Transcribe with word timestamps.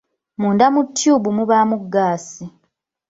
Munda 0.41 0.65
mu 0.73 0.81
tyubu 0.95 1.29
mubaamu 1.37 1.75
ggaasi 1.83 2.43